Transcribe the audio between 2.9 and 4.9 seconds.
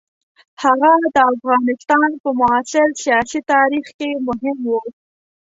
سیاسي تاریخ کې مهم وو.